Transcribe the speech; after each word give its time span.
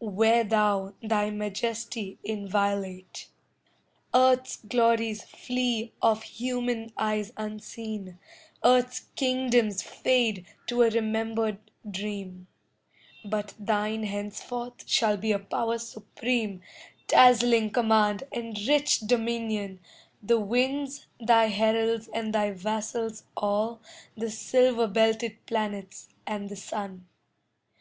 Wear 0.00 0.42
thou 0.42 0.94
thy 1.04 1.30
majesty 1.30 2.18
inviolate. 2.24 3.28
Earth's 4.12 4.56
glories 4.56 5.22
flee 5.22 5.92
of 6.02 6.24
human 6.24 6.90
eyes 6.98 7.32
unseen, 7.36 8.18
Earth's 8.64 9.02
kingdoms 9.14 9.82
fade 9.82 10.46
to 10.66 10.82
a 10.82 10.88
remembered 10.90 11.58
dream, 11.88 12.48
But 13.24 13.54
thine 13.56 14.02
henceforth 14.02 14.88
shall 14.88 15.16
be 15.16 15.30
a 15.30 15.38
power 15.38 15.78
supreme, 15.78 16.60
Dazzling 17.06 17.70
command 17.70 18.24
and 18.32 18.58
rich 18.66 18.98
dominion, 18.98 19.78
The 20.20 20.40
winds 20.40 21.06
thy 21.20 21.44
heralds 21.44 22.08
and 22.12 22.34
thy 22.34 22.50
vassals 22.50 23.22
all 23.36 23.80
The 24.16 24.28
silver 24.32 24.88
belted 24.88 25.46
planets 25.46 26.08
and 26.26 26.48
the 26.48 26.56
sun. 26.56 27.06